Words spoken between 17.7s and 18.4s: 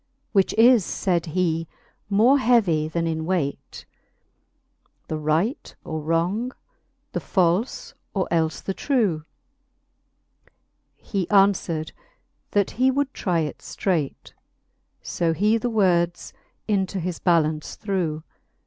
threw.